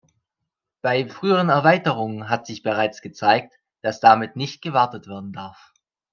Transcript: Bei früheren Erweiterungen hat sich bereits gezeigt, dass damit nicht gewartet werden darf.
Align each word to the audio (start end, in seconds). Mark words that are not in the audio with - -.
Bei 0.81 1.07
früheren 1.07 1.49
Erweiterungen 1.49 2.27
hat 2.27 2.47
sich 2.47 2.63
bereits 2.63 3.03
gezeigt, 3.03 3.59
dass 3.83 3.99
damit 3.99 4.35
nicht 4.35 4.63
gewartet 4.63 5.05
werden 5.07 5.31
darf. 5.31 5.73